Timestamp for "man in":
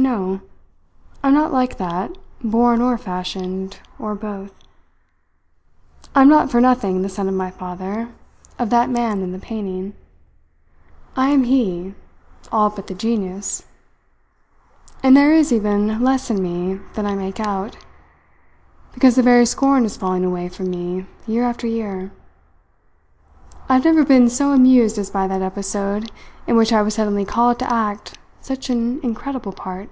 8.90-9.32